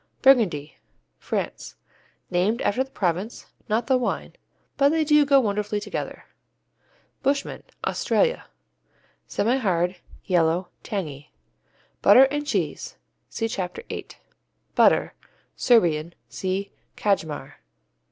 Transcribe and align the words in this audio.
Burgundy 0.23 0.79
France 1.19 1.75
Named 2.31 2.59
after 2.63 2.83
the 2.83 2.89
province, 2.89 3.45
not 3.69 3.85
the 3.85 3.99
wine, 3.99 4.33
but 4.75 4.89
they 4.89 5.03
go 5.05 5.39
wonderfully 5.39 5.79
together. 5.79 6.25
Bushman 7.21 7.61
Australia 7.85 8.45
Semihard; 9.27 9.97
yellow; 10.25 10.69
tangy. 10.81 11.31
Butter 12.01 12.23
and 12.31 12.47
Cheese 12.47 12.97
see 13.29 13.47
Chapter 13.47 13.83
8. 13.91 14.17
"Butter," 14.73 15.13
Serbian 15.55 16.15
see 16.29 16.71
Kajmar. 16.97 17.57